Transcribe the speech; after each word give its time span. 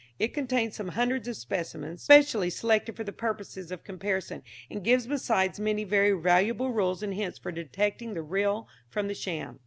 It 0.17 0.33
contains 0.33 0.75
some 0.75 0.87
hundreds 0.87 1.27
of 1.27 1.37
specimens, 1.37 2.01
specially 2.01 2.49
selected 2.49 2.95
for 2.95 3.03
the 3.03 3.11
purposes 3.11 3.71
of 3.71 3.83
comparison, 3.83 4.41
and 4.67 4.83
gives 4.83 5.05
besides 5.05 5.59
many 5.59 5.83
very 5.83 6.11
valuable 6.11 6.71
rules 6.73 7.03
and 7.03 7.13
hints 7.13 7.37
for 7.37 7.51
detecting 7.51 8.15
the 8.15 8.23
real 8.23 8.67
from 8.89 9.07
the 9.07 9.13
sham. 9.13 9.59